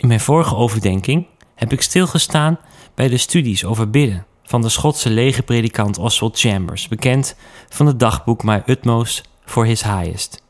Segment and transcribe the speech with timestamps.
[0.00, 2.58] In mijn vorige overdenking heb ik stilgestaan
[2.94, 7.36] bij de studies over bidden van de Schotse lege predikant Oswald Chambers, bekend
[7.68, 10.42] van het dagboek My Utmost for His Highest.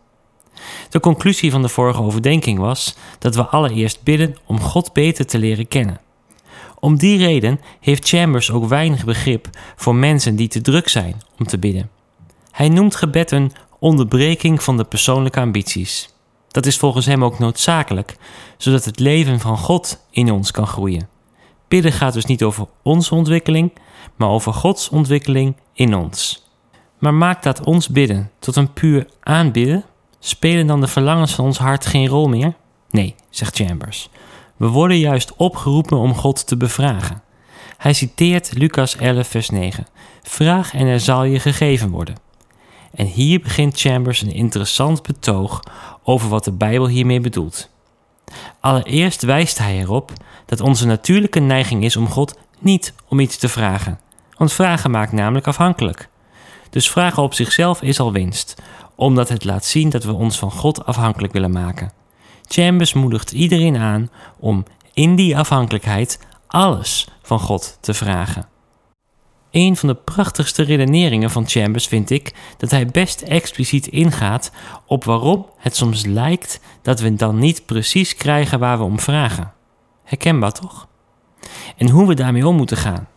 [0.89, 5.39] De conclusie van de vorige overdenking was dat we allereerst bidden om God beter te
[5.39, 6.01] leren kennen.
[6.79, 11.47] Om die reden heeft Chambers ook weinig begrip voor mensen die te druk zijn om
[11.47, 11.91] te bidden.
[12.51, 16.09] Hij noemt gebed een onderbreking van de persoonlijke ambities.
[16.51, 18.17] Dat is volgens hem ook noodzakelijk,
[18.57, 21.09] zodat het leven van God in ons kan groeien.
[21.69, 23.73] Bidden gaat dus niet over onze ontwikkeling,
[24.17, 26.49] maar over Gods ontwikkeling in ons.
[26.99, 29.85] Maar maakt dat ons bidden tot een puur aanbidden?
[30.19, 32.55] Spelen dan de verlangens van ons hart geen rol meer?
[32.91, 34.09] Nee, zegt Chambers.
[34.57, 37.23] We worden juist opgeroepen om God te bevragen.
[37.77, 39.87] Hij citeert Lucas 11, vers 9.
[40.23, 42.15] Vraag en er zal je gegeven worden.
[42.95, 45.63] En hier begint Chambers een interessant betoog
[46.03, 47.69] over wat de Bijbel hiermee bedoelt.
[48.61, 50.13] Allereerst wijst hij erop
[50.47, 54.01] dat onze natuurlijke neiging is om God niet om iets te vragen.
[54.37, 56.09] Want vragen maakt namelijk afhankelijk.
[56.71, 58.63] Dus vragen op zichzelf is al winst,
[58.95, 61.93] omdat het laat zien dat we ons van God afhankelijk willen maken.
[62.49, 68.49] Chambers moedigt iedereen aan om in die afhankelijkheid alles van God te vragen.
[69.51, 74.53] Een van de prachtigste redeneringen van Chambers vind ik dat hij best expliciet ingaat
[74.87, 79.53] op waarom het soms lijkt dat we dan niet precies krijgen waar we om vragen.
[80.05, 80.89] Herkenbaar toch?
[81.77, 83.09] En hoe we daarmee om moeten gaan.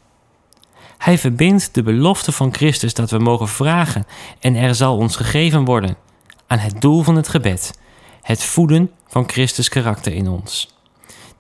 [0.98, 4.06] Hij verbindt de belofte van Christus dat we mogen vragen
[4.40, 5.98] en er zal ons gegeven worden
[6.48, 7.80] aan het doel van het gebed,
[8.22, 10.78] het voeden van Christus karakter in ons.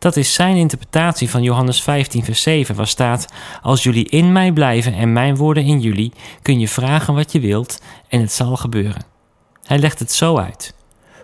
[0.03, 3.25] Dat is zijn interpretatie van Johannes 15, vers 7, waar staat:
[3.61, 7.39] Als jullie in mij blijven en mijn woorden in jullie, kun je vragen wat je
[7.39, 9.05] wilt en het zal gebeuren.
[9.63, 10.73] Hij legt het zo uit: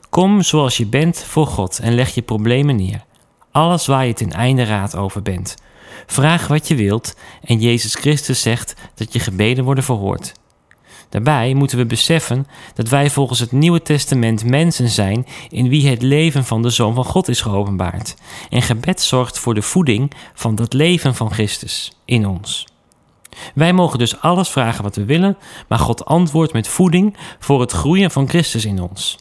[0.10, 3.04] Kom zoals je bent voor God en leg je problemen neer.
[3.52, 5.56] Alles waar je ten einde raad over bent.
[6.06, 10.34] Vraag wat je wilt en Jezus Christus zegt dat je gebeden worden verhoord.
[11.10, 16.02] Daarbij moeten we beseffen dat wij volgens het Nieuwe Testament mensen zijn in wie het
[16.02, 18.16] leven van de Zoon van God is geopenbaard.
[18.50, 22.68] En gebed zorgt voor de voeding van dat leven van Christus in ons.
[23.54, 25.38] Wij mogen dus alles vragen wat we willen,
[25.68, 29.18] maar God antwoordt met voeding voor het groeien van Christus in ons.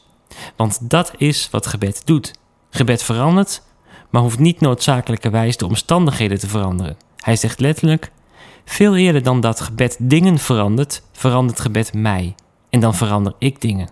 [0.57, 2.33] Want dat is wat gebed doet.
[2.71, 3.63] Gebed verandert,
[4.11, 6.97] maar hoeft niet noodzakelijkerwijs de omstandigheden te veranderen.
[7.17, 8.11] Hij zegt letterlijk:
[8.69, 12.35] veel eerder dan dat gebed dingen verandert, verandert gebed mij.
[12.71, 13.89] En dan verander ik dingen.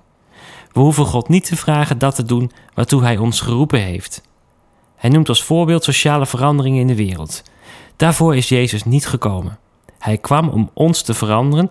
[0.72, 4.22] We hoeven God niet te vragen dat te doen waartoe Hij ons geroepen heeft.
[4.97, 7.42] Hij noemt als voorbeeld sociale veranderingen in de wereld.
[7.97, 9.59] Daarvoor is Jezus niet gekomen.
[9.98, 11.70] Hij kwam om ons te veranderen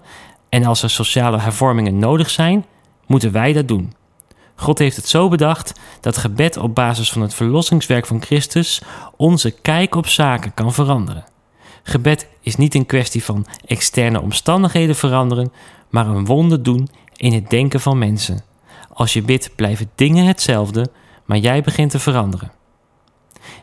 [0.50, 2.66] en als er sociale hervormingen nodig zijn,
[3.06, 3.94] moeten wij dat doen.
[4.56, 8.82] God heeft het zo bedacht dat gebed op basis van het verlossingswerk van Christus
[9.18, 11.34] onze kijk op zaken kan veranderen.
[11.88, 15.52] Gebed is niet een kwestie van externe omstandigheden veranderen,
[15.90, 18.44] maar een wonder doen in het denken van mensen.
[18.94, 20.88] Als je bidt, blijven dingen hetzelfde,
[21.26, 22.52] maar jij begint te veranderen.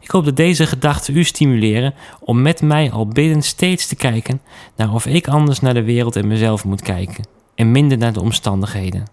[0.01, 4.41] Ik hoop dat deze gedachten u stimuleren om met mij al bidden steeds te kijken
[4.77, 8.21] naar of ik anders naar de wereld en mezelf moet kijken en minder naar de
[8.21, 9.07] omstandigheden.